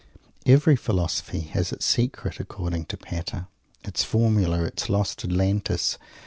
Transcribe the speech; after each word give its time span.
_Every 0.51 0.75
Philosophy 0.75 1.41
has 1.41 1.71
its 1.71 1.85
"secret," 1.85 2.39
according 2.39 2.85
to 2.85 2.97
Pater, 2.97 3.45
its 3.83 4.03
"formula," 4.03 4.63
its 4.63 4.89
lost 4.89 5.23
Atlantis. 5.23 5.99